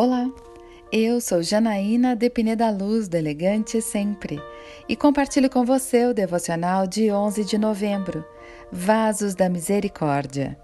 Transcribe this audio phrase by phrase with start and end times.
[0.00, 0.30] Olá,
[0.92, 4.40] eu sou Janaína de Pineda Luz, do Elegante Sempre,
[4.88, 8.24] e compartilho com você o devocional de 11 de novembro,
[8.70, 10.56] Vasos da Misericórdia.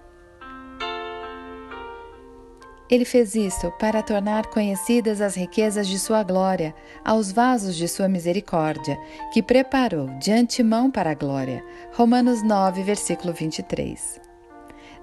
[2.88, 6.72] Ele fez isso para tornar conhecidas as riquezas de sua glória
[7.04, 8.96] aos vasos de sua misericórdia,
[9.32, 11.60] que preparou de antemão para a glória.
[11.92, 14.33] Romanos 9, versículo 23.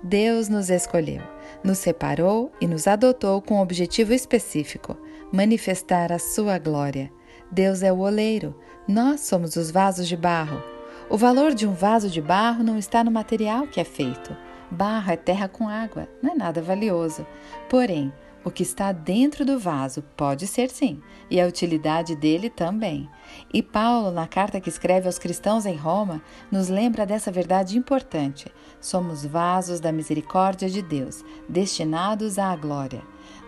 [0.04, 1.22] Deus nos escolheu,
[1.64, 4.98] nos separou e nos adotou com um objetivo específico:
[5.32, 7.12] manifestar a sua glória.
[7.52, 8.56] Deus é o oleiro,
[8.88, 10.64] nós somos os vasos de barro.
[11.10, 14.36] O valor de um vaso de barro não está no material que é feito.
[14.72, 17.28] Barro é terra com água, não é nada valioso.
[17.70, 18.12] Porém,
[18.44, 23.10] o que está dentro do vaso pode ser sim, e a utilidade dele também.
[23.54, 28.52] E Paulo, na carta que escreve aos cristãos em Roma, nos lembra dessa verdade importante.
[28.80, 33.02] Somos vasos da misericórdia de Deus, destinados à glória.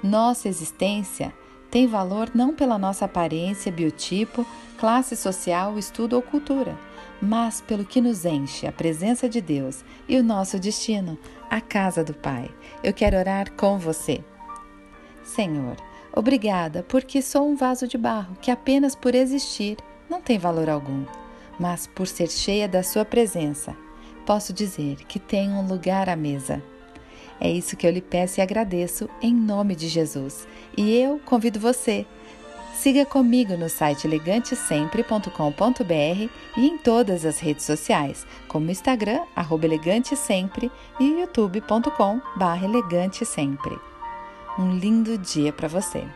[0.04, 1.34] Nossa existência
[1.72, 4.46] tem valor não pela nossa aparência, biotipo,
[4.78, 6.78] classe social, estudo ou cultura,
[7.20, 11.18] mas pelo que nos enche a presença de Deus e o nosso destino,
[11.50, 12.48] a casa do Pai.
[12.84, 14.24] Eu quero orar com você.
[15.24, 15.76] Senhor,
[16.16, 19.78] obrigada, porque sou um vaso de barro que apenas por existir
[20.10, 21.06] não tem valor algum,
[21.60, 23.76] mas por ser cheia da Sua presença,
[24.26, 26.62] posso dizer que tenho um lugar à mesa.
[27.40, 30.48] É isso que eu lhe peço e agradeço em nome de Jesus.
[30.78, 32.06] E eu convido você.
[32.74, 40.72] Siga comigo no site elegantesempre.com.br e em todas as redes sociais, como Instagram, arroba elegantesempre
[41.00, 43.93] e youtube.com barra elegantesempre.
[44.58, 46.08] Um lindo dia para você!